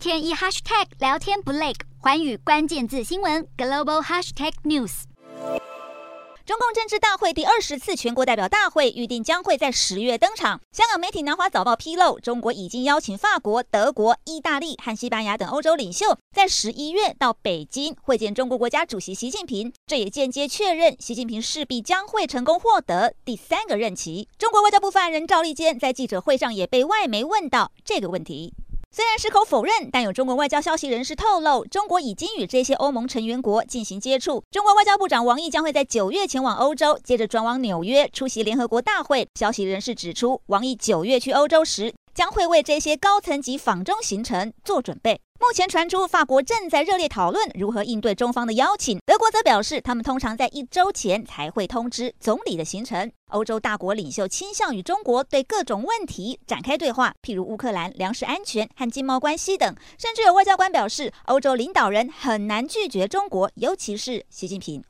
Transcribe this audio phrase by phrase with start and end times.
[0.00, 5.02] 天一 hashtag 聊天不累，寰宇关键字新闻 global hashtag news。
[6.46, 10.58] 中共政治大会第二十次全国代表大会预定将会在十月登场。
[10.72, 19.70] 香港媒体南华早报披露，中国已经邀请法国、德国、意大利和西班牙等欧洲领袖在十一月到北京会见中国国家主席习近平。
[19.86, 24.26] 这也间接确认，习近平势必将会成功获得第三个任期。
[24.38, 28.54] 中国外交部发言人赵立坚在记者会上也被外媒问到这个问题。
[28.92, 34.42] 虽然矢口否认，但有中国外交消息人士透露，中国已经与这些欧盟成员国进行接触。
[34.50, 39.28] 中国外交部长王毅将会在九月前往欧洲，接着转往纽约出席联合国大会。
[39.38, 45.18] 消息人士指出，王毅九月去欧洲时，将会为这些高层级访中行程做准备。
[45.38, 48.98] 目前传出，法国正在热烈讨论如何应对中方的邀请。
[49.06, 53.10] 德国则表示，他们通常在一周前才会通知总理的行程。
[53.30, 59.74] 欧洲大国领袖倾向与中国对各种问题展开对话，譬如乌克兰粮食安全和经贸关系等。
[59.96, 64.84] 甚至有外交官表示，欧洲领导人很难拒绝中国，尤其是习近平。